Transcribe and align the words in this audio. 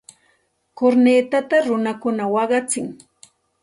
Kurnitata 0.77 1.55
runakuna 1.67 2.23
waqachin. 2.33 2.85